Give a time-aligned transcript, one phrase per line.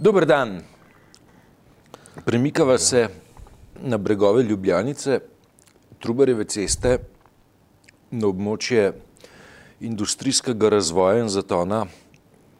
[0.00, 0.62] Dober dan.
[2.24, 3.08] Premikava se
[3.82, 5.20] na bregove Ljubljanice,
[6.00, 6.98] Trubarjeve ceste,
[8.10, 8.92] na območje
[9.84, 11.86] industrijskega razvoja in zatona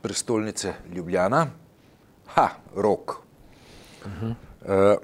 [0.02, 1.46] prestolnice Ljubljana.
[2.34, 3.16] Ha, rok.
[4.04, 4.34] Uh -huh.
[4.68, 4.96] uh,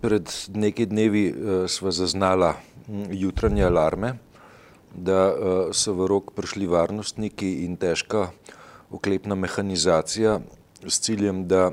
[0.00, 1.36] pred nekaj dnevi uh,
[1.70, 2.54] sva zaznala
[3.10, 4.14] jutranje alarme,
[4.94, 5.36] da uh,
[5.72, 8.28] so v rok prišli varnostniki in težka
[8.90, 10.40] oklepna mehanizacija
[10.86, 11.70] s ciljem, da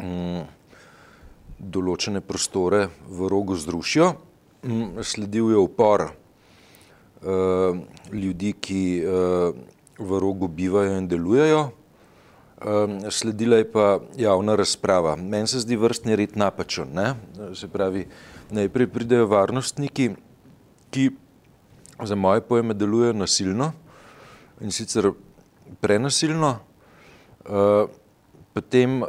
[0.00, 0.44] um,
[1.58, 4.12] določene prostore v rogu zrušijo.
[4.66, 7.76] Um, sledil je upor uh,
[8.12, 9.56] ljudi, ki uh,
[9.98, 11.66] v rogu bivajo in delujejo.
[12.56, 15.16] Um, sledila je pa javna razprava.
[15.16, 16.88] Meni se zdi vrstni red napačen.
[16.96, 17.12] Ne?
[17.54, 18.06] Se pravi,
[18.50, 20.14] najprej pridejo varnostniki,
[20.90, 21.10] ki
[22.00, 23.72] za moje pojme delujejo nasilno
[24.60, 25.10] in sicer
[25.80, 26.54] prenasilno,
[28.56, 29.08] potem uh,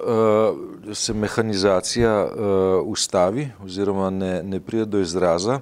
[0.92, 2.32] se mehanizacija uh,
[2.88, 5.62] ustavi oziroma ne, ne pride do izraza.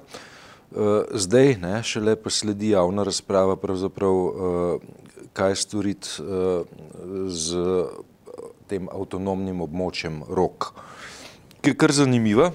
[0.70, 4.82] Uh, zdaj, ne, šele pa sledi javna razprava, uh,
[5.32, 6.66] kaj storiti uh,
[7.30, 7.62] z
[8.66, 10.72] tem avtonomnim območjem rok,
[11.62, 12.50] ki je kar zanimiva,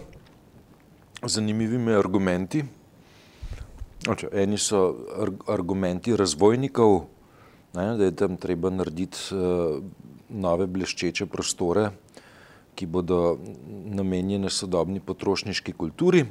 [1.23, 2.65] zanimivimi argumenti.
[4.11, 4.83] Oče, eni so
[5.47, 7.05] argumenti razvojnikov,
[7.79, 9.79] ne, da je tam treba narediti uh,
[10.31, 11.89] nove bleščeče prostore,
[12.75, 13.37] ki bodo
[13.67, 16.23] namenjene sodobni potrošniški kulturi.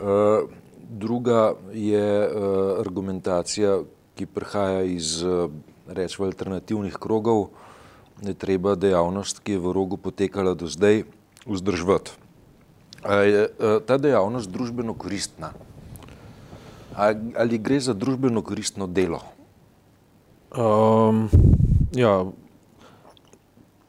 [0.00, 0.48] Uh,
[0.90, 3.80] druga je uh, argumentacija,
[4.16, 5.50] ki prihaja iz uh,
[5.86, 7.50] rečemo alternativnih krogov,
[8.24, 11.04] je treba dejavnost, ki je v rogu potekala do zdaj,
[11.46, 12.16] vzdrževati.
[13.04, 15.52] Je uh, ta dejavnost družbeno koristna?
[16.96, 19.22] Ali gre za družbeno koristno delo?
[20.50, 21.30] Um,
[21.94, 22.26] ja,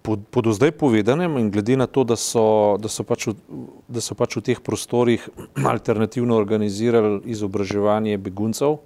[0.02, 3.36] po, po do zdaj povedanem in glede na to, da so, da so, pač, v,
[3.88, 5.24] da so pač v teh prostorih
[5.74, 8.80] alternativno organizirali izobraževanje beguncev,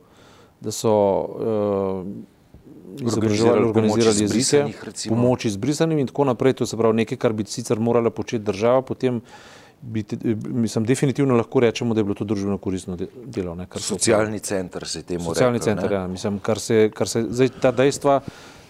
[0.59, 2.08] da so uh,
[3.00, 4.64] izobraževali, organizirali jezike,
[5.09, 8.82] pomoč izbrisanim in tako naprej, to se pravi nekaj, kar bi sicer morala početi država,
[8.82, 9.22] potem
[9.82, 10.03] bi,
[10.47, 13.56] mislim, definitivno lahko rečemo, da je bilo to družbeno koristno delo.
[13.56, 15.34] Ne, socialni center se temu reče.
[15.34, 16.08] Socialni center, ja.
[16.08, 18.22] Mislim, kar se, kar se, zdaj, ta, dejstva,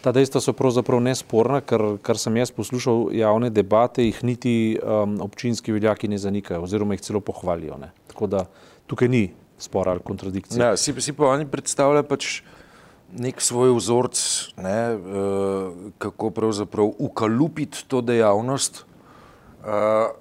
[0.05, 5.15] ta dejstva so pravzaprav nesporna, ker kar sem jaz poslušal javne debate, jih niti um,
[5.25, 7.79] občinski veljaki ne zanikajo oziroma jih celo pohvalijo.
[7.81, 7.89] Ne.
[8.11, 8.43] Tako da
[8.85, 9.23] tukaj ni
[9.57, 10.61] spora ali kontradikcije.
[10.61, 12.43] Ja, si, si pa oni predstavljajo pač
[13.17, 14.21] nek svoj vzorc,
[14.61, 18.85] ne, uh, kako pravzaprav ukalupiti to dejavnost.
[19.65, 20.13] Uh,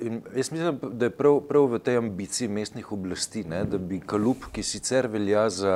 [0.00, 3.98] In jaz mislim, da je prav, prav v tej ambiciji mestnih oblasti, ne, da bi
[4.00, 5.74] Kalup, ki sicer velja za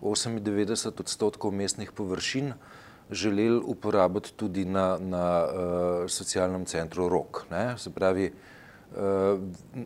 [0.00, 2.52] 98 odstotkov mestnih površin,
[3.10, 7.44] želeli uporabiti tudi na, na uh, socialnem centru Rok.
[7.50, 7.78] Ne.
[7.78, 9.40] Se pravi, uh,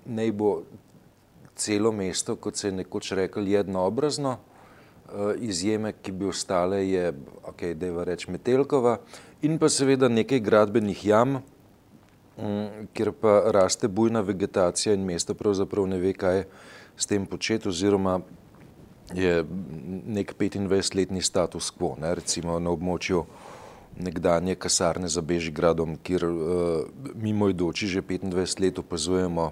[0.05, 0.63] naj bo
[1.55, 7.13] celo mesto, kot se je nekoč rekel, jednoobrazno, uh, izjeme, ki bi ostale, je,
[7.45, 8.99] ok, da je reč Metelkova,
[9.43, 11.41] in pa seveda nekaj gradbenih jam,
[12.41, 16.45] Mm, kjer pa raste bujna vegetacija in mesto pravzaprav ne ve, kaj
[16.97, 18.21] s tem početi, oziroma
[19.15, 19.45] je
[20.07, 23.25] nek 25-letni status quo, ne, recimo na območju
[24.01, 26.35] nekdanje kasarne za Bežigradom, kjer uh,
[27.15, 29.51] mimoidoči že 25 let opazujemo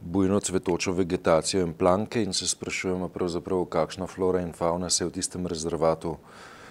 [0.00, 5.08] bujno cvetočo vegetacijo in planke in se sprašujemo pravzaprav, kakšna flora in fauna se je
[5.08, 6.16] v tistem rezervatu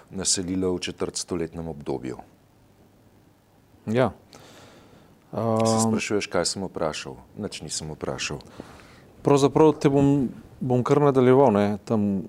[0.10, 2.18] naselila v četrt stoletnem obdobju.
[3.86, 4.12] Ja,
[5.32, 7.16] Um, se sprašuješ, kaj sem vprašal?
[7.40, 8.44] Nič nisem vprašal.
[9.24, 10.28] Pravzaprav te bom,
[10.62, 11.66] bom kar nadaljeval, ne?
[11.86, 12.24] tam,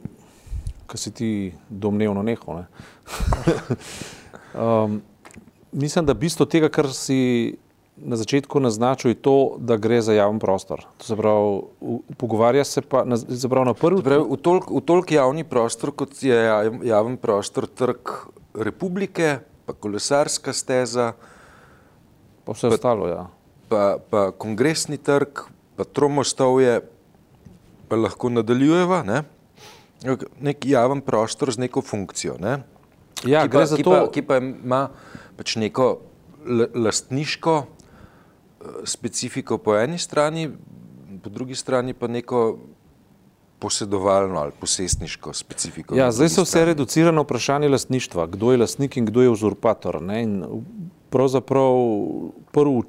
[0.90, 1.30] kar si ti
[1.68, 2.62] domnevno nehal.
[2.62, 2.66] Ne?
[4.64, 5.00] um,
[5.72, 7.56] mislim, da bistvo tega, kar si
[7.96, 10.80] na začetku naznačil, je to, da gre za javen prostor.
[10.98, 11.60] To se pravi,
[12.18, 14.02] pogovarja se pa na, pravi, na prvi.
[14.02, 16.40] Pravi, v toliko tolk javni prostor, kot je
[16.88, 18.16] javen prostor trg
[18.54, 19.36] republike,
[19.68, 21.12] pa kolesarska steza,
[22.44, 23.26] Pa vse pa, ostalo, ja.
[23.68, 25.46] Pa, pa kongresni trg,
[25.76, 26.80] pa tromostovje,
[27.92, 29.22] pa lahko nadaljujeva, ne?
[30.40, 32.38] nek javen prostor z neko funkcijo.
[32.40, 32.62] Ne?
[33.28, 34.80] Ja, ki, pa, ki, pa, ki pa ima
[35.36, 35.88] pač neko
[36.72, 40.48] lastniško eh, specifiko po eni strani,
[41.22, 42.40] po drugi strani pa neko
[43.62, 45.94] posedovalno ali posestniško specifiko.
[45.94, 50.00] Ja, zdaj se vse reducira na vprašanje lastništva, kdo je lastnik in kdo je uzurpator.
[50.02, 50.22] Ne?
[50.24, 50.64] In
[51.12, 51.76] pravzaprav
[52.56, 52.82] prvi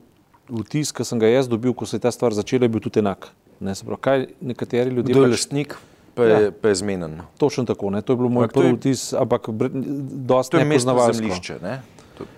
[0.63, 3.03] vtis, ki sem ga jaz dobil, ko se je ta stvar začela, je bil tudi
[3.03, 3.29] enak.
[3.59, 5.11] Ne, pravi, kaj nekateri ljudje.
[5.11, 5.75] Kdo je pač, lastnik,
[6.13, 7.21] pa je, ja, pa je zmenen.
[7.37, 11.59] Točno tako, ne, to je bil moj prvi vtis, ampak dosti nepoznavalsko.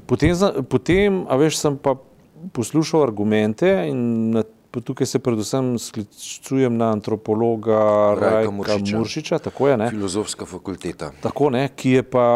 [0.05, 1.95] Potem, za- potem, a veš, sem pa
[2.51, 7.79] poslušal argumente in na, tukaj se predvsem sklicujem na antropologa
[8.11, 8.97] Rajka Rajka Muršiča.
[8.97, 9.89] Muršiča, tako je, ne?
[9.89, 11.11] Filozofska fakulteta.
[11.21, 12.27] Tako, ne, ki je pa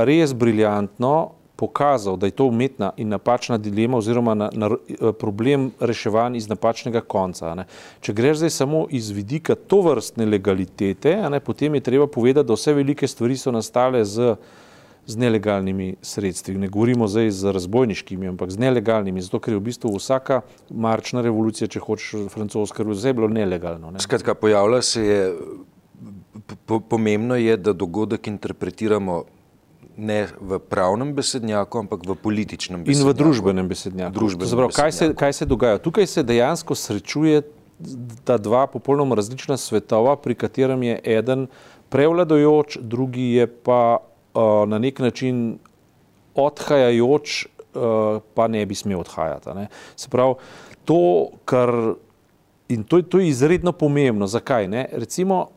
[0.00, 1.30] res briljantno
[1.60, 4.70] pokazal, da je to umetna in napačna dilema oziroma na, na,
[5.12, 7.52] problem reševan iz napačnega konca.
[7.54, 7.66] Ne.
[8.00, 12.56] Če greš zdaj samo iz vidika to vrstne legalitete, ne, potem je treba povedati, da
[12.56, 14.34] vse velike stvari so nastale z,
[15.06, 16.54] z nelegalnimi sredstvi.
[16.62, 20.40] Ne govorimo zdaj z razbojniškimi, ampak z nelegalnimi, zato ker je v bistvu vsaka
[20.70, 23.92] marčna revolucija, če hočeš francoska revolucija, je bilo nelegalno.
[23.92, 24.00] Ne.
[24.00, 25.20] Skratka, pojavlja se je,
[26.64, 29.20] po, pomembno je, da dogodek interpretiramo
[30.00, 33.10] ne v pravnem besednjaku, ampak v političnem In besednjaku.
[33.12, 34.14] v družbenem besednjaku.
[34.16, 35.20] Družbenem se pravi, kaj, se, besednjaku.
[35.20, 35.78] kaj se dogaja?
[35.78, 37.42] Tukaj se dejansko srečuje
[38.24, 41.46] ta dva popolnoma različna svetova, pri katerem je eden
[41.88, 45.58] prevladojoč, drugi je pa uh, na nek način
[46.34, 49.54] odhajajoč, uh, pa ne bi smel odhajati.
[49.54, 49.68] Ne?
[49.96, 50.34] Se pravi,
[50.84, 51.94] to, kar.
[52.70, 54.26] In to, to je izredno pomembno.
[54.30, 54.68] Zakaj?
[54.70, 54.86] Ne?
[54.92, 55.48] Recimo,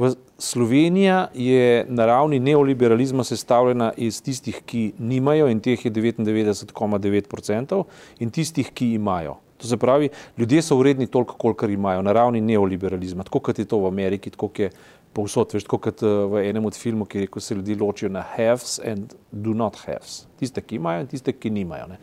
[0.00, 7.84] v Slovenija je na ravni neoliberalizma sestavljena iz tistih, ki nimajo, in teh je 99,9%,
[8.18, 9.36] in tistih, ki imajo.
[9.60, 10.08] To se pravi,
[10.38, 14.30] ljudje so vredni toliko, kolikor imajo, na ravni neoliberalizma, tako kot je to v Ameriki,
[14.30, 14.70] tako kot je
[15.12, 18.22] povsod, veš, tako kot eh, v enem od filmov, ki rekel, se ljudje ločijo na
[18.36, 20.24] haves and do not haves.
[20.40, 21.90] Tiste, ki imajo, in tiste, ki nimajo.
[21.92, 22.00] Ne.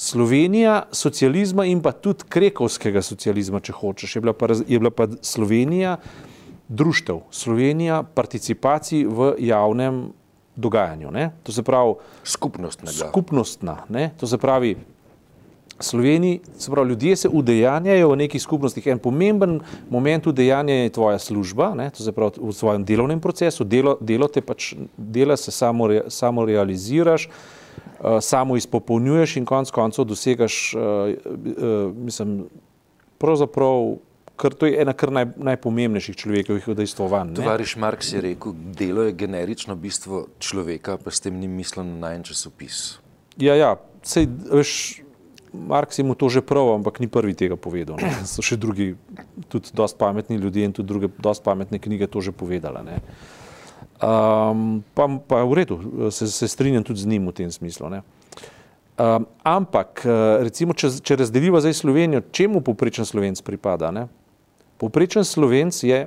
[0.00, 5.06] Slovenija socializma in pa tudi krekovskega socializma, če hočeš, je bila pa, je bila pa
[5.22, 5.98] Slovenija
[6.70, 10.12] društev, Slovenija participacij v javnem
[10.56, 11.10] dogajanju.
[11.10, 11.30] Ne?
[11.42, 11.94] To se pravi
[12.24, 13.10] Skupnostnega.
[13.10, 13.76] skupnostna.
[13.88, 14.10] Ne?
[14.20, 14.76] To se pravi,
[15.80, 18.86] Sloveniji, se pravi, ljudje se udejanjajo v nekih skupnostih.
[18.86, 21.90] En pomemben moment udejanja je tvoja služba, ne?
[21.90, 26.02] to se pravi v svojem delovnem procesu, delo, delo te pač dela, se samo, re,
[26.08, 30.82] samo realiziraš, uh, samo izpopolnjuješ in konec koncev dosegaš, uh,
[31.24, 32.44] uh, mislim,
[33.18, 33.96] pravzaprav,
[34.40, 37.34] kar to je ena kar naj, najpomembnejših človekovih udejstvovanj.
[37.34, 37.36] ne.
[37.36, 42.08] Tovariš Marks je rekel, delo je generično bistvo človeka, pa s tem ni mislil na
[42.08, 42.98] najen časopis.
[43.36, 45.02] Ja, ja, sej, veš,
[45.52, 48.00] Marks je mu to že prav, ampak ni prvi tega povedal.
[48.00, 48.14] Ne.
[48.32, 48.94] So še drugi,
[49.52, 52.80] tudi dosti pametni ljudje in tudi druge dosti pametne knjige to že povedala.
[52.86, 53.02] Ne.
[54.00, 55.76] Um, pa, pa v redu,
[56.08, 57.92] se, se strinjam tudi z njim v tem smislu.
[57.92, 58.00] Ne.
[59.00, 60.04] Um, ampak,
[60.44, 63.92] recimo, če, če razdeliva zdaj Slovenijo, čemu povprečen slovenc pripada?
[63.92, 64.08] Ne?
[64.80, 66.06] Povprečen slovenc je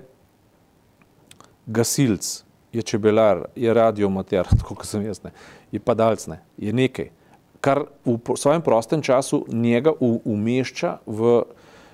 [1.70, 2.44] gasilc,
[2.74, 5.34] je čebelar, je radiomater, tako kot sem jaz, ne,
[5.72, 7.12] je padalc, ne, je nekaj,
[7.64, 11.44] kar v svojem prostem času njega umešča v,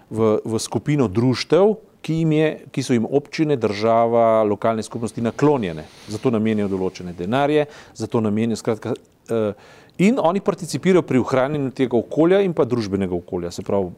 [0.09, 6.31] v, v skupino društev, ki, je, ki so jim občine, država, lokalne skupnosti naklonjene, zato
[6.31, 8.95] namenijo določene denarje, zato namenijo skratka.
[9.29, 9.51] Uh,
[9.99, 13.91] in oni participirajo pri ohranjanju tega okolja in pa družbenega okolja, se pravi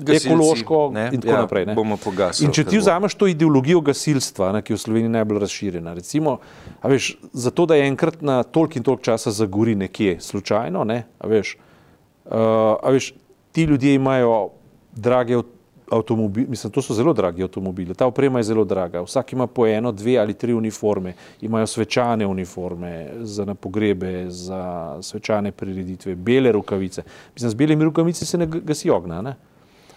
[0.00, 1.66] Gasilci, ekološko ne, in tako ja, naprej.
[1.66, 1.76] Ne.
[2.04, 5.94] pogasili, In če ti vzameš to ideologijo gasilstva, ne, ki je v Sloveniji najbolj razširjena,
[5.94, 6.38] recimo,
[6.82, 11.30] veš, zato da je enkrat na toliko in toliko časa zagori nekje slučajno, ne, a
[11.30, 12.34] veš, uh,
[12.82, 13.12] a veš,
[13.52, 14.50] ti ljudje imajo
[14.92, 15.42] drage
[15.90, 19.66] avtomobile, mislim, to so zelo dragi avtomobili, ta oprema je zelo draga, vsak ima po
[19.66, 26.52] eno, dve ali tri uniforme, imajo svečane uniforme za na pogrebe, za svečane prireditve, bele
[26.52, 27.02] rokavice.
[27.34, 29.34] Mislim, z belimi rokavicami se ne gasi ognja, ne.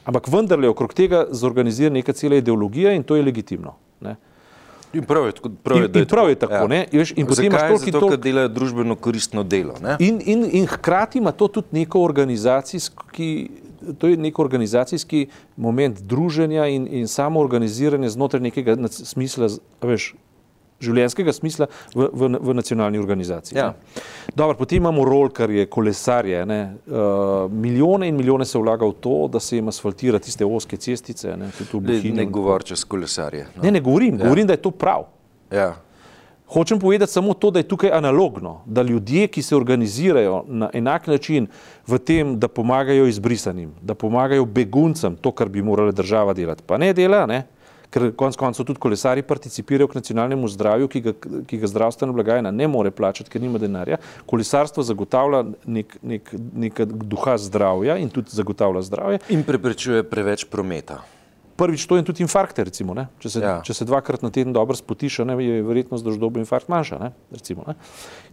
[0.06, 3.74] Ampak vendarle okrog tega zorganizira neka cela ideologija in to je legitimno.
[4.02, 4.16] Ne?
[4.94, 5.32] In prav je,
[5.64, 7.70] prav je, In- in prav je tako, ne, veš, in potem imaš Zakaj?
[7.70, 9.74] toliko in Zato, toliko- ker delajo družbeno koristno delo.
[9.82, 9.96] Ne?
[10.00, 13.50] In, in, in hkrati ima to tudi neko organizacijski,
[13.98, 15.24] to je nek organizacijski
[15.58, 19.50] moment druženja in, in samoorganiziranja znotraj nekega smisla,
[19.82, 20.14] veš,
[20.82, 23.58] življenjskega smisla v, v, v nacionalni organizaciji.
[23.58, 23.68] Ja.
[23.68, 24.02] ne.
[24.36, 26.46] Dobro, potem imamo rolkarje, kolesarje.
[26.46, 30.78] Ne, uh, milijone in milijone se vlaga v to, da se jim asfaltira tiste oske
[30.78, 31.38] cestice.
[31.38, 31.52] Ne,
[31.82, 33.48] Ne, ne govor čez kolesarje.
[33.56, 33.64] No.
[33.64, 34.24] ne, ne govorim, Ja.
[34.24, 35.06] govorim, da je to prav.
[35.52, 35.76] Ja.
[36.48, 41.08] Hočem povedati samo to, da je tukaj analogno, da ljudje, ki se organizirajo na enak
[41.08, 41.48] način
[41.88, 46.78] v tem, da pomagajo izbrisanim, da pomagajo beguncem, to, kar bi morala država delati, pa
[46.78, 47.44] ne dela, ne?
[47.94, 51.14] Ker konec koncev tudi kolesari participirajo k nacionalnemu zdravju, ki ga,
[51.50, 54.00] ki ga zdravstvena blagajna ne more plačati, ker nima denarja.
[54.30, 56.36] Kolesarstvo zagotavlja nek, nek,
[56.66, 59.26] nek duha zdravja in tudi zagotavlja zdravje.
[59.36, 61.04] In preprečuje preveč prometa.
[61.54, 62.64] Prvič, to je tudi infarkte.
[62.66, 63.06] Recimo, ne.
[63.22, 63.60] če, se, ja.
[63.66, 66.98] Če se dvakrat na teden dobro spotiš, ne, je verjetnost, da boš dobil infarkt manjša.
[66.98, 67.78] Ne, recimo, ne.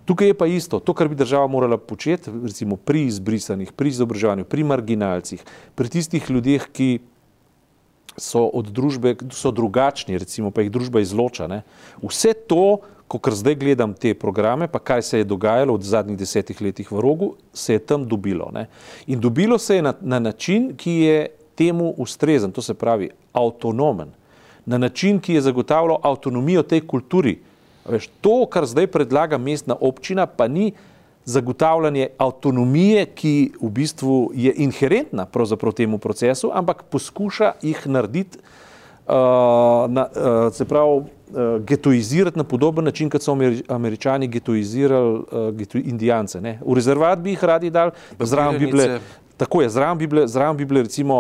[0.09, 0.81] Tukaj je pa isto.
[0.81, 5.45] To, kar bi država morala početi, recimo pri izbrisanih, pri izobraževanju, pri marginalcih,
[5.77, 6.89] pri tistih ljudeh, ki
[8.21, 11.49] so od družbe, so drugačni, recimo, pa jih družba izloča.
[11.49, 11.63] Ne.
[12.05, 12.81] Vse to
[13.19, 17.01] ko zdaj gledam te programe, pa kaj se je dogajalo v zadnjih desetih letih v
[17.03, 18.51] rogu, se je tam dobilo.
[18.55, 18.69] Ne?
[19.07, 24.13] In dobilo se je na, na način, ki je temu ustrezen, to se pravi avtonomen,
[24.67, 27.41] na način, ki je zagotavljal avtonomijo tej kulturi.
[27.89, 30.71] Veš, to, kar zdaj predlaga mestna občina, pa ni
[31.25, 35.27] zagotavljanje avtonomije, ki v bistvu je inherentna
[35.77, 41.05] temu procesu, ampak poskuša jih narediti, uh, na, uh, se pravi, uh,
[41.65, 43.37] getoizirati na podoben način, kot so
[43.69, 46.41] američani getoizirali uh, geto indijance.
[46.41, 46.59] Ne?
[46.67, 49.01] V rezervat bi jih radi dali, zraven bi bile
[49.41, 51.17] Tako je, zraven bi bile, zraven bi bile recimo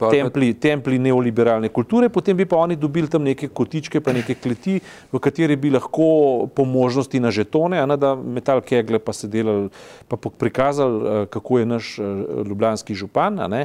[0.00, 4.34] uh, templi, templi neoliberalne kulture, potem bi pa oni dobili tam neke kotičke, pa neke
[4.36, 4.74] kleti,
[5.12, 9.30] v kateri bi lahko po možnosti na žetone, a ne da metal kegle pa se
[9.32, 9.70] delali,
[10.04, 13.64] pa prikazali, uh, kako je naš uh, ljubljanski župan, a ne.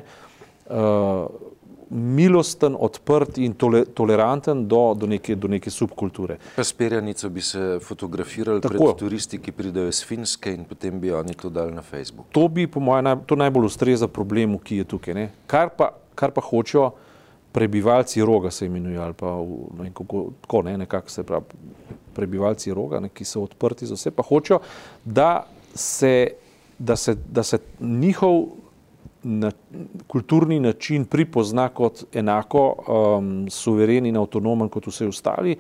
[0.72, 1.28] Uh,
[1.90, 6.38] milosten, odprt in tole, toleranten do, do, neke, do neke subkulture.
[6.58, 8.74] S perjanico bi se fotografirali Tako.
[8.74, 12.28] pred turisti, ki pridejo iz Finske in potem bi oni to dali na Facebook.
[12.32, 15.28] To bi, po mojem, naj, to najbolj ustreza problemu, ki je tukaj.
[15.48, 16.92] Kar pa, kar pa hočejo
[17.52, 19.32] prebivalci roga, se imenujejo, ali pa
[19.84, 21.46] ne, kako, tako ne, nekako se pravi,
[22.14, 24.60] prebivalci roga, ne, ki so odprti za vse, pa hočejo,
[25.06, 26.28] da se,
[26.80, 28.44] da se, da se njihov
[29.28, 29.52] na,
[30.08, 35.58] kulturni način pripozna kot enako um, suveren in avtonomen kot vse ostali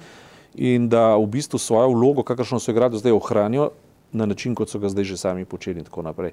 [0.56, 3.70] in da v bistvu svojo vlogo, kakršno so igrali zdaj, ohranijo
[4.12, 6.32] na način, kot so ga zdaj že sami počeli in tako naprej.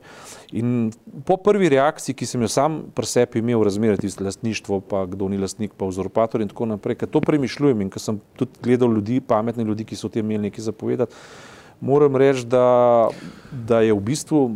[0.53, 0.93] In
[1.27, 5.29] po prvi reakciji, ki sem jo sam pri sebi imel razmerati z lastništvo, pa kdo
[5.29, 8.95] ni lastnik, pa vzorpator in tako naprej, ker to premišljujem in ker sem tudi gledal
[8.95, 11.15] ljudi, pametne ljudi, ki so o tem imeli nekaj zapovedati,
[11.81, 13.09] moram reči, da,
[13.53, 14.51] da je v bistvu,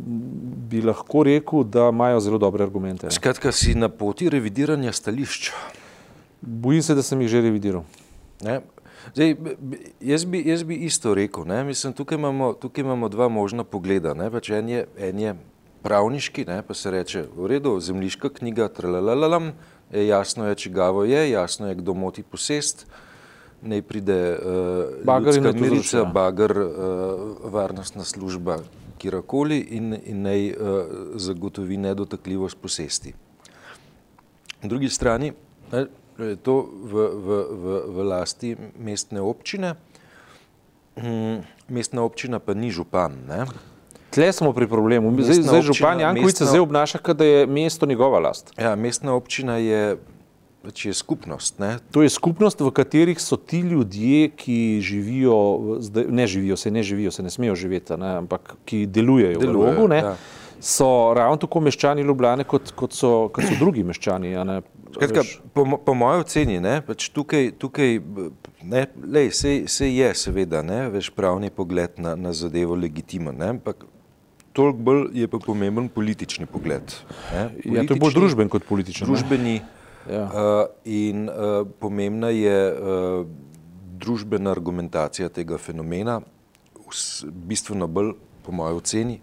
[0.70, 3.10] bi lahko rekel, da imajo zelo dobre argumente.
[3.10, 5.52] Skratka, si na poti revidiranja stališča.
[6.40, 7.84] Bojim se, da sem jih že revidiral.
[9.14, 9.34] Zdaj,
[10.00, 11.44] jaz, bi, jaz bi isto rekel.
[11.66, 14.14] Mislim, tukaj, imamo, tukaj imamo dva možna pogleda.
[14.32, 15.34] Pač en, je, en je
[15.82, 16.62] pravniški, ne?
[16.62, 19.52] pa se reče, v redu, zemljiška knjiga, tralalalam,
[19.92, 22.86] je jasno je, čigavo je, jasno je, kdo moti posest
[23.62, 28.58] naj pride uh, bager in mirica, bager, uh, varnostna služba,
[28.98, 30.56] kjerkoli in, in naj uh,
[31.16, 33.14] zagotovi nedotakljivost posesti.
[34.62, 35.32] Na drugi strani
[36.18, 39.74] je to v, v, v, v lasti mestne občine,
[40.98, 43.14] hmm, mestna občina pa ni župan.
[43.28, 43.46] Ne?
[44.10, 45.12] Tle smo pri problemu.
[45.22, 48.52] Zdaj, zdaj župan Jankovic se zdaj obnaša, da je mesto njegova last.
[48.58, 49.96] Ja, mestna občina je
[50.58, 51.60] Pač je skupnost.
[51.62, 51.78] Ne?
[51.94, 55.36] To je skupnost, v katerih so ti ljudje, ki živijo,
[56.10, 58.16] ne živijo, se ne živijo, se ne smejo živeti, ne?
[58.24, 59.94] ampak ki delujejo, delujejo v rogu.
[59.94, 60.16] Ja.
[60.60, 64.34] So ravno tako meščani Ljubljane, kot, kot, so, kot so drugi meščani.
[64.96, 65.22] Skratka,
[65.54, 68.00] po, po mojem oceni, pač tukaj, tukaj
[68.66, 73.52] ne, lej, se, se je seveda ne, veš, pravni pogled na, na zadevo legitimen, ne,
[73.54, 73.86] ampak
[74.56, 76.82] toliko bolj je pa pomemben politični pogled.
[77.30, 79.06] Ne, politični, ja, to je bolj družben kot politični.
[79.06, 79.74] Družbeni, ne?
[80.08, 80.24] Ja.
[80.24, 83.26] Uh, in uh, pomembna je uh,
[84.00, 86.20] družbena argumentacija tega fenomena,
[87.48, 88.14] bistveno bolj,
[88.46, 89.18] po mojem oceni,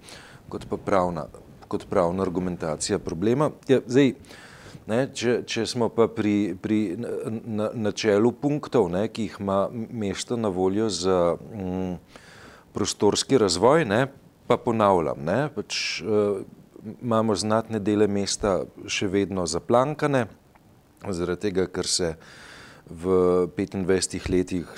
[0.52, 1.26] kot pa pravna,
[1.68, 3.50] kot pravna argumentacija problema.
[3.68, 4.14] Ja, zdaj,
[4.92, 6.80] ne, če, če smo pa pri, pri
[7.74, 11.98] načelu punktov, ne, ki jih ima mesto na voljo za mm,
[12.78, 14.06] prostorski razvoj, ne,
[14.46, 16.44] pa ponavljam, ne, pač, uh,
[17.02, 20.28] imamo znatne dele mesta še vedno zaplankane
[21.14, 22.16] zaradi tega, ker se
[22.90, 24.70] v 25 letih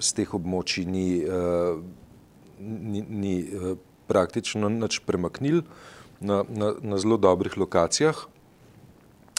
[0.00, 1.80] z teh območij ni, uh,
[2.58, 3.74] ni, ni uh,
[4.08, 5.62] praktično nič premaknil
[6.20, 8.16] na, na, na zelo dobrih lokacijah.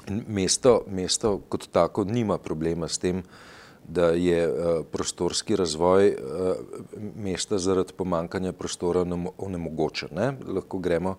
[0.09, 3.23] Mesto, mesto kot tako nima problema s tem,
[3.88, 6.53] da je uh, prostorski razvoj uh,
[7.15, 9.01] mesta zaradi pomankanja prostora
[9.38, 10.13] onemogočen.
[10.47, 11.17] Lahko gremo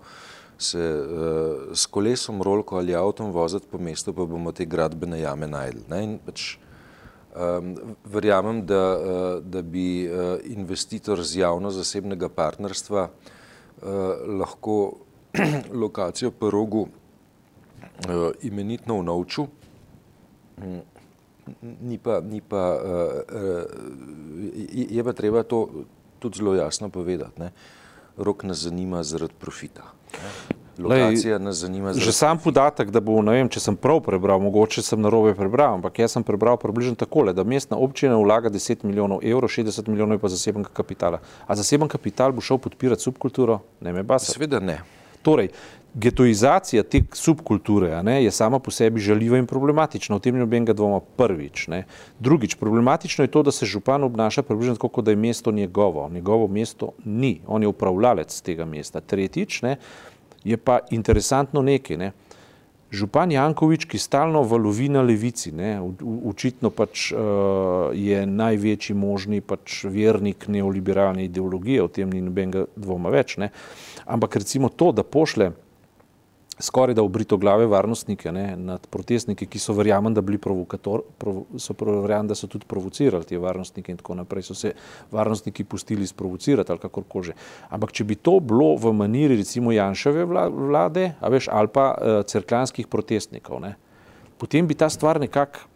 [0.58, 5.48] se uh, s kolesom, rolko ali avtom voziti po mestu, pa bomo te gradbene jame
[5.50, 6.18] najdli.
[6.24, 6.46] Pač,
[7.34, 13.90] um, verjamem, da, uh, da bi uh, investitor z javno-zasebnega partnerstva uh,
[14.40, 14.78] lahko
[15.84, 19.46] lokacijo po rogu uh, imenitno vnovčil.
[20.62, 20.82] Mm,
[21.82, 23.62] ni pa, ni pa, uh, uh,
[24.72, 25.84] je pa treba to
[26.18, 27.40] tudi zelo jasno povedati.
[27.40, 27.50] Ne?
[28.16, 29.82] Rok nas zanima zaradi profita.
[30.78, 31.92] Lokacija nas zanima.
[31.92, 35.78] Že sam podatek, da bo, ne vem, če sem prav prebral, mogoče sem narobe prebral,
[35.78, 40.18] ampak jaz sem prebral približno takole, da mestna občina vlaga 10 milijonov evrov, 60 milijonov
[40.18, 41.22] je pa zasebnega kapitala.
[41.46, 43.60] A zaseben kapital bo šel podpirati subkulturo?
[43.80, 44.32] Ne me basa.
[44.34, 44.80] Seveda ne.
[45.24, 45.48] Torej,
[45.94, 50.74] getoizacija te subkulture ne, je sama po sebi žaljiva in problematična, o tem ni nobenega
[50.74, 51.68] dvoma prvič.
[51.70, 51.84] Ne.
[52.18, 56.08] Drugič, problematično je to, da se župan obnaša približno tako, da je mesto njegovo.
[56.12, 59.00] Njegovo mesto ni, on je upravljalec tega mesta.
[59.00, 59.76] Tretjič, ne,
[60.44, 61.96] je pa interesantno nekaj.
[61.96, 62.12] Ne.
[62.94, 65.76] Župan Jankovič, ki stalno valovi na levici, ne,
[66.30, 73.10] očitno pač uh, je največji možni pač vernik neoliberalne ideologije, o tem ni nobenega dvoma
[73.14, 73.36] več.
[73.42, 73.50] Ne.
[74.06, 75.50] Ampak recimo to, da pošle
[76.58, 81.46] skoraj da obrito glave varnostnike ne, nad protestniki, ki so verjamem, da bili provokator, provo,
[81.58, 84.72] so verjamem, da so tudi provocirali te varnostnike in tako naprej, so se
[85.12, 87.36] varnostniki pustili sprovocirati ali kakorkoli že.
[87.70, 92.20] Ampak če bi to bilo v maniri recimo Janševe vlade, a veš, ali pa uh,
[92.26, 93.74] cerkljanskih protestnikov, ne,
[94.38, 95.66] potem bi ta stvar nekako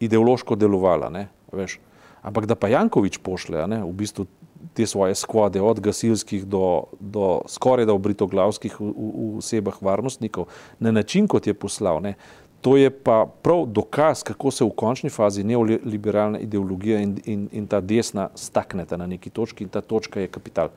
[0.00, 1.78] ideološko delovala, ne, veš.
[2.22, 4.26] Ampak da pa Jankovič pošle, ne, v bistvu
[4.74, 10.46] te svoje skvade, od gasilskih do, do skoraj da obritoglavskih v, v osebah varnostnikov,
[10.78, 12.00] na način, kot je poslal.
[12.02, 12.14] Ne.
[12.60, 17.66] To je pa prav dokaz, kako se v končni fazi neoliberalna ideologija in, in, in
[17.66, 20.68] ta desna stakneta na neki točki in ta točka je kapital.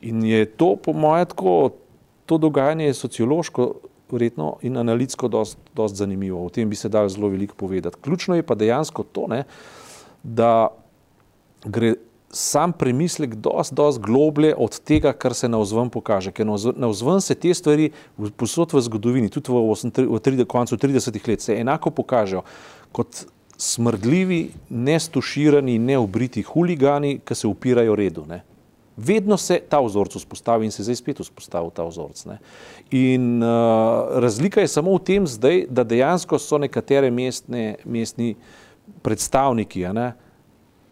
[0.00, 1.70] In je to, po mojem, tako,
[2.26, 3.72] to dogajanje je sociološko
[4.10, 6.44] verjetno in analitsko dost, dost zanimivo.
[6.46, 7.96] O tem bi se dal zelo veliko povedati.
[8.00, 9.44] Ključno je pa dejansko to, ne,
[10.22, 10.68] da
[11.64, 11.94] gre
[12.34, 16.32] sam premislek dosti, dosti globlje od tega, kar se na vzven pokaže.
[16.34, 17.90] Ker na vzven se te stvari
[18.36, 22.42] posod v zgodovini, tudi v, 8, v 30, koncu 30-ih let, se enako pokažejo
[22.92, 23.24] kot
[23.58, 28.26] smrdljivi, nestuširani, neobriti huligani, ki se upirajo redu.
[28.26, 28.42] Ne.
[28.96, 32.24] Vedno se ta vzorc vzpostavi in se zdaj spet vzpostavi ta vzorc.
[32.30, 32.38] Ne.
[32.90, 38.34] In uh, razlika je samo v tem zdaj, da dejansko so nekatere mestne, mestni
[39.02, 40.23] predstavniki, ne, uh,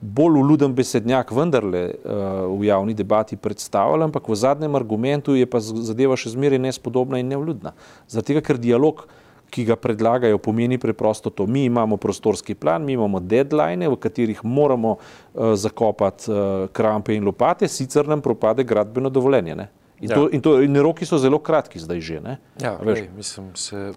[0.02, 5.62] bolj uluden besednjak vendarle uh, v javni debati predstavljal, ampak v zadnjem argumentu je pa
[5.62, 7.73] zadeva še zmeraj nespodobna in nevljudna.
[8.11, 9.06] Zato, ker dialog,
[9.52, 11.47] ki ga predlagajo, pomeni preprosto to.
[11.47, 17.28] Mi imamo prostorski plan, mi imamo deadline, v katerih moramo uh, zakopati uh, krampe in
[17.28, 19.57] lopate, sicer nam propade gradbeno dovoljenje.
[19.57, 19.68] Ne?
[20.03, 20.16] In, ja.
[20.16, 22.18] to, in, to, in roki so zelo kratki zdaj že.
[22.59, 23.92] Ja, vej, mislim, se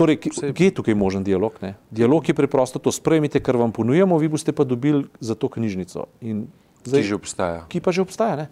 [0.00, 1.58] Torej, kje je tukaj možen dialog?
[1.60, 1.74] Ne?
[1.92, 6.06] Dialog je preprosto to, sprejmite, kar vam ponujemo, vi boste pa dobili za to knjižnico.
[6.88, 7.60] Zdaj, ki že obstaja.
[7.68, 8.48] Ki pa že obstaja.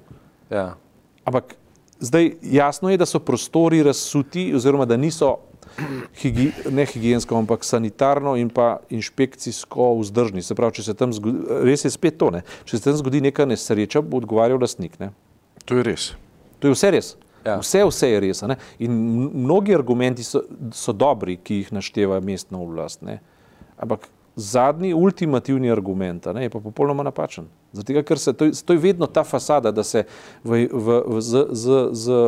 [0.53, 0.77] Ja.
[1.25, 1.57] Ampak
[2.05, 5.39] zdaj jasno je, da so prostori razsuti, oziroma da niso
[6.21, 10.45] higi, ne higijensko, ampak sanitarno in pa inšpekcijsko vzdržni.
[10.45, 12.43] Se pravi, če se tam zgodi, res je spet to, ne?
[12.69, 15.01] če se tam zgodi neka nesreča, bo odgovarjal lastnik.
[15.01, 15.15] Ne?
[15.65, 16.11] To je res.
[16.61, 17.11] To je vse res.
[17.45, 17.59] Ja.
[17.63, 18.43] Vse, vse je res.
[18.51, 18.59] Ne?
[18.85, 18.95] In
[19.33, 20.43] mnogi argumenti so,
[20.75, 23.03] so dobri, ki jih našteva mestna oblast.
[23.07, 23.21] Ne?
[23.79, 27.49] Ampak zadnji, ultimativni argument ne, je pa popolnoma napačen.
[27.75, 30.05] Zato, ker se, to, to je vedno ta fasada, da se
[30.45, 32.21] v, v, v, z, z, z,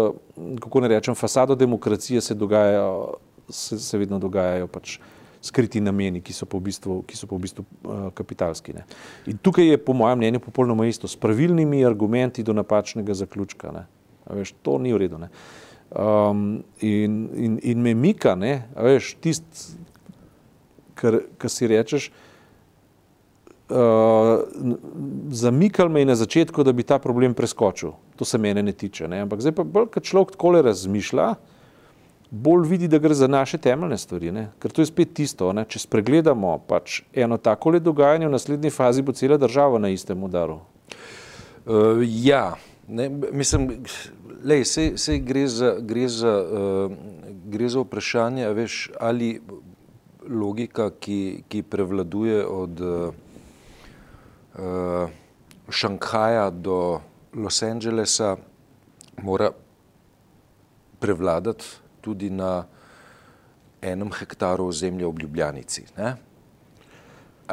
[0.62, 3.14] kako ne rečem, fasado demokracije se, dogajajo,
[3.48, 4.98] se, se vedno dogajajo pač
[5.42, 8.74] skriti nameni, ki so pa v bistvu, so pa v bistvu uh, kapitalski.
[8.76, 8.84] Ne.
[9.30, 13.72] In tukaj je, po mojem mnenju, popolnoma isto, s pravilnimi argumenti do napačnega zaključka.
[13.72, 13.86] Ne.
[14.34, 15.20] Veš, to ni v redu.
[15.90, 18.36] Um, in, in, in me mika,
[18.76, 19.44] veš, tist,
[20.94, 22.10] kar, kar si rečeš,
[23.70, 24.42] uh,
[25.30, 27.92] zamikal me je na začetku, da bi ta problem preskočil.
[28.16, 29.08] To se mene ne tiče.
[29.08, 29.24] Ne?
[29.26, 31.34] Ampak zdaj pa bolj, kad človek takole razmišlja,
[32.30, 34.32] bolj vidi, da gre za naše temeljne stvari.
[34.32, 34.48] Ne?
[34.62, 35.64] Ker to je spet tisto, ne?
[35.66, 40.60] če spregledamo pač eno takole dogajanje, v naslednji fazi bo cela država na istem udaru.
[41.66, 42.54] Uh, ja,
[42.88, 43.82] ne, mislim,
[44.40, 46.92] Lej, sej, sej gre, za, gre, za, uh,
[47.44, 49.40] gre za vprašanje, veš, ali
[50.24, 53.12] logika, ki, ki prevladuje od uh,
[55.68, 57.00] Šanghaja do
[57.36, 58.36] Los Angelesa,
[59.22, 59.52] mora
[60.98, 61.64] prevladati
[62.00, 62.64] tudi na
[63.82, 65.84] enem hektaru ozemlja v Ljubljanici.
[65.96, 66.16] Ne?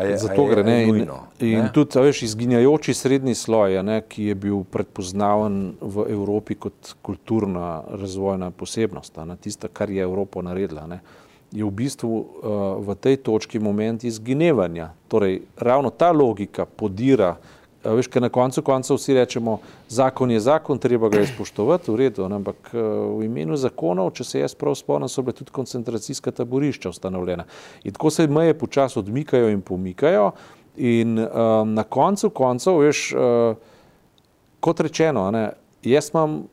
[0.03, 0.77] Je, Zato gre ne.
[0.83, 0.95] In,
[1.39, 1.69] in ne?
[1.73, 8.51] tudi veš, izginjajoči srednji sloj, ne, ki je bil predpoznaven v Evropi kot kulturna razvojna
[8.51, 10.99] posebnost, ne, tista, kar je Evropa naredila, ne,
[11.51, 12.25] je v bistvu uh,
[12.83, 14.91] v tej točki moment izginevanja.
[15.07, 17.56] Torej, ravno ta logika podira uh,
[17.95, 21.95] Veš, ker na koncu koncev vsi rečemo, zakon je zakon, treba ga je spoštovati, v
[21.95, 26.91] redu, ampak v imenu zakonov, če se jaz prav spomnim, so bile tudi koncentracijska taborišča
[26.91, 27.45] ustanovljena.
[27.87, 30.31] In tako se meje počasi odmikajo in pomikajo
[30.77, 33.55] in um, na koncu koncev, veš, uh,
[34.59, 35.47] kot rečeno, ne,
[35.83, 36.43] jaz imam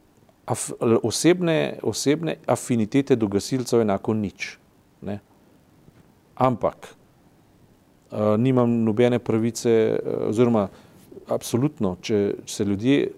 [0.47, 0.70] af,
[1.03, 4.55] osebne, osebne afinitete do gasilcev enako nič.
[5.03, 5.18] Ne.
[6.35, 10.68] Ampak uh, nimam nobene pravice, uh, oziroma
[11.29, 13.11] absolutno, če se ljudje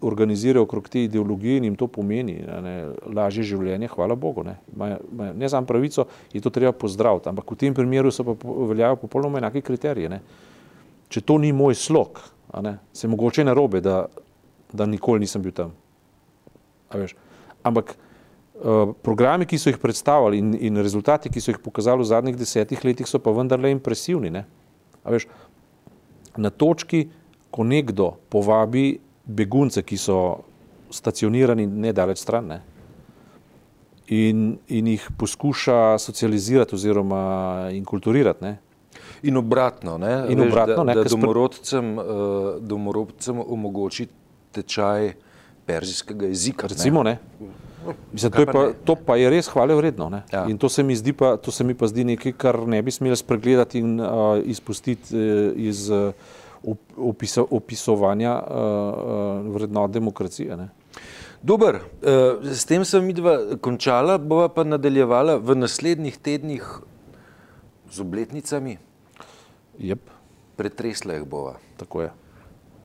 [0.00, 2.74] organizirajo okrog te ideologije in jim to pomeni ne,
[3.14, 4.44] lažje življenje, hvala Bogu.
[4.44, 8.24] Ne, majo, majo, ne znam pravico, je to treba pozdraviti, ampak v tem primeru so
[8.24, 8.36] pa
[8.70, 10.08] veljajo popolnoma enake kriterije.
[10.12, 10.20] Ne.
[11.12, 12.20] Če to ni moj slog,
[12.64, 14.04] ne, se mogoče narobe, da,
[14.72, 15.74] da nikoli nisem bil tam.
[17.64, 22.10] Ampak uh, programi, ki so jih predstavili in, in rezultati, ki so jih pokazali v
[22.10, 24.32] zadnjih desetih letih, so pa vendarle impresivni.
[26.34, 27.04] Na točki,
[27.54, 30.18] ko nekdo povabi begunce, ki so
[30.90, 32.60] stacionirani nedaleč stran ne,
[34.10, 37.24] in, in jih poskuša socializirati oziroma
[37.72, 38.44] inkulturirati.
[38.44, 38.56] Ne,
[39.24, 40.26] In obratno, ne?
[40.28, 42.04] In obratno, Veš, da, ne, da domorodcem, uh,
[42.60, 44.06] domorodcem omogoči
[44.52, 45.14] tečaj
[45.66, 46.68] perzijskega jezika.
[46.68, 47.18] Recimo, ne.
[48.12, 48.74] Mislim, to, je pa ne?
[48.84, 50.08] to pa je res hvale vredno.
[50.12, 50.22] Ne?
[50.32, 50.44] Ja.
[50.48, 53.16] In to se, mi pa, to se mi pa zdi nekaj, kar ne bi smeli
[53.16, 56.12] spregledati in uh, izpustiti uh, iz uh,
[56.96, 60.56] opisa, opisovanja uh, vrednot demokracije.
[60.56, 60.68] Ne?
[61.42, 66.64] Dober, uh, s tem sem midva končala, bova pa nadaljevala v naslednjih tednih
[67.92, 68.78] z obletnicami,
[69.78, 70.10] Jep,
[70.56, 71.58] pretresla jih bova.
[71.76, 72.10] tako je.